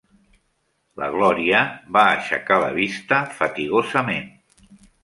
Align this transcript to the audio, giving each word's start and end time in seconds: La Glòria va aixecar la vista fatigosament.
La 1.01 1.09
Glòria 1.17 1.61
va 1.99 2.07
aixecar 2.15 2.59
la 2.65 2.73
vista 2.81 3.25
fatigosament. 3.39 4.31